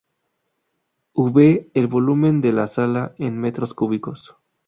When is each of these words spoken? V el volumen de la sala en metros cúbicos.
V 1.13 1.69
el 1.75 1.85
volumen 1.85 2.41
de 2.41 2.51
la 2.53 2.65
sala 2.65 3.13
en 3.19 3.37
metros 3.39 3.75
cúbicos. 3.75 4.35